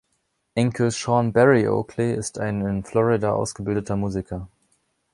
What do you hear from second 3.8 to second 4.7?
Musiker.